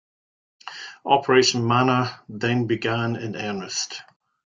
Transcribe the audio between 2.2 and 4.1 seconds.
then began in earnest.